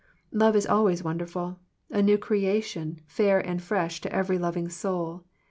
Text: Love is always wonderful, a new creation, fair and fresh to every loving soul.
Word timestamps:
Love 0.31 0.55
is 0.55 0.65
always 0.65 1.03
wonderful, 1.03 1.59
a 1.91 2.01
new 2.01 2.17
creation, 2.17 2.99
fair 3.05 3.37
and 3.39 3.61
fresh 3.61 4.01
to 4.01 4.11
every 4.11 4.39
loving 4.39 4.67
soul. 4.67 5.25